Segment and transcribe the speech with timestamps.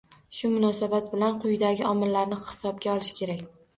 [0.37, 3.45] Shu munosabat bilan quyidagi omillarni hisobga olish kerak